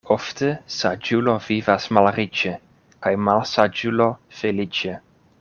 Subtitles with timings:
[0.13, 2.55] Ofte saĝulo vivas malriĉe
[3.05, 4.09] kaj malsaĝulo
[4.41, 4.99] feliĉe.